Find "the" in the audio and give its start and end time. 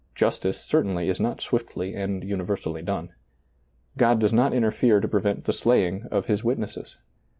5.45-5.53